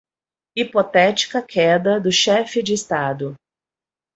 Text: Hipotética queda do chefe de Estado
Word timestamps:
Hipotética 0.57 1.43
queda 1.43 1.99
do 1.99 2.11
chefe 2.11 2.63
de 2.63 2.73
Estado 2.73 3.35